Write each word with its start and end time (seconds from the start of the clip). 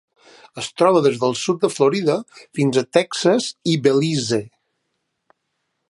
Es 0.61 0.69
troba 0.81 1.01
des 1.07 1.19
del 1.23 1.35
sud 1.41 1.59
de 1.65 1.69
Florida 1.73 2.15
fins 2.61 2.81
a 2.83 2.87
Texas 2.99 3.53
i 3.75 3.79
Belize. 3.89 4.45